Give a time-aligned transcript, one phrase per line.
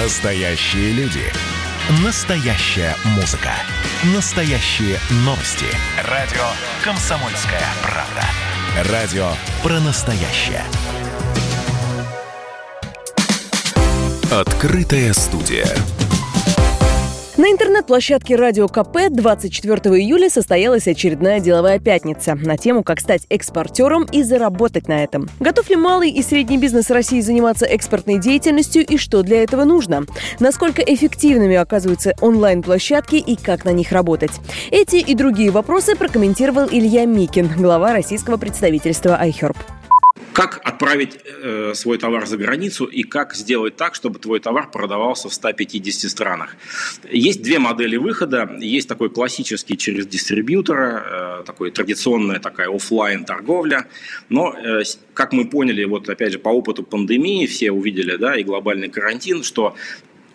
[0.00, 1.24] Настоящие люди.
[2.04, 3.50] Настоящая музыка.
[4.14, 5.66] Настоящие новости.
[6.04, 6.44] Радио
[6.84, 8.92] «Комсомольская правда».
[8.92, 9.28] Радио
[9.60, 10.62] про настоящее.
[14.30, 15.66] Открытая студия.
[17.38, 24.06] На интернет-площадке Радио КП 24 июля состоялась очередная деловая пятница на тему «Как стать экспортером
[24.10, 25.28] и заработать на этом».
[25.38, 30.04] Готов ли малый и средний бизнес России заниматься экспортной деятельностью и что для этого нужно?
[30.40, 34.32] Насколько эффективными оказываются онлайн-площадки и как на них работать?
[34.72, 39.56] Эти и другие вопросы прокомментировал Илья Микин, глава российского представительства iHerb.
[40.38, 45.28] Как отправить э, свой товар за границу и как сделать так, чтобы твой товар продавался
[45.28, 46.54] в 150 странах?
[47.10, 48.48] Есть две модели выхода.
[48.60, 53.88] Есть такой классический через дистрибьютора, э, такой традиционная такая офлайн торговля.
[54.28, 58.44] Но, э, как мы поняли, вот опять же по опыту пандемии все увидели, да, и
[58.44, 59.74] глобальный карантин, что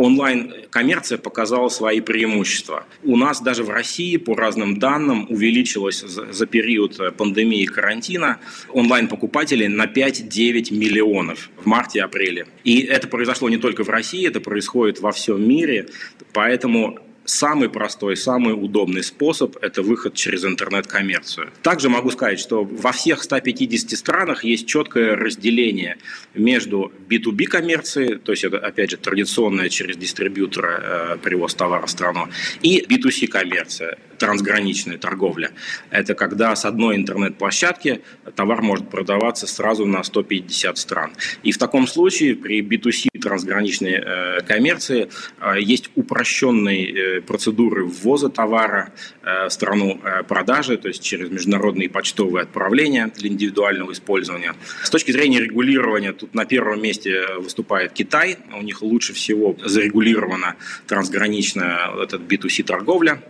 [0.00, 2.86] онлайн-коммерция показала свои преимущества.
[3.02, 8.38] У нас даже в России, по разным данным, увеличилось за период пандемии и карантина
[8.70, 12.46] онлайн-покупателей на 5-9 миллионов в марте-апреле.
[12.64, 15.88] И это произошло не только в России, это происходит во всем мире.
[16.32, 21.50] Поэтому самый простой, самый удобный способ– это выход через интернет-коммерцию.
[21.62, 25.98] Также могу сказать, что во всех 150 странах есть четкое разделение
[26.34, 31.90] между B2B коммерцией, то есть это, опять же, традиционная через дистрибьютора э, привоз товара в
[31.90, 32.28] страну,
[32.62, 35.50] и B2C коммерция, трансграничная торговля.
[35.90, 38.02] Это когда с одной интернет-площадки
[38.36, 41.12] товар может продаваться сразу на 150 стран.
[41.42, 45.08] И в таком случае при B2C трансграничной э, коммерции
[45.40, 52.42] э, есть упрощенные э, процедуры ввоза товара в страну продажи, то есть через международные почтовые
[52.42, 54.54] отправления для индивидуального использования.
[54.82, 58.38] С точки зрения регулирования, тут на первом месте выступает Китай.
[58.56, 63.22] У них лучше всего зарегулирована трансграничная этот B2C торговля.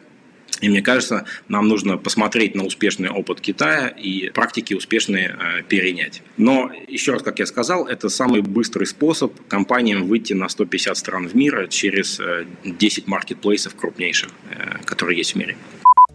[0.61, 6.23] И мне кажется, нам нужно посмотреть на успешный опыт Китая и практики успешные э, перенять.
[6.37, 11.29] Но, еще раз, как я сказал, это самый быстрый способ компаниям выйти на 150 стран
[11.29, 12.21] в мире через
[12.65, 15.57] 10 э, маркетплейсов крупнейших, э, которые есть в мире.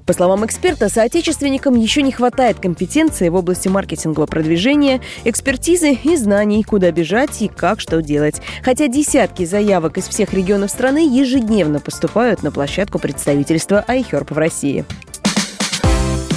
[0.05, 6.63] По словам эксперта, соотечественникам еще не хватает компетенции в области маркетингового продвижения, экспертизы и знаний,
[6.63, 8.41] куда бежать и как что делать.
[8.63, 14.85] Хотя десятки заявок из всех регионов страны ежедневно поступают на площадку представительства iHerb в России.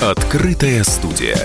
[0.01, 1.37] Открытая студия.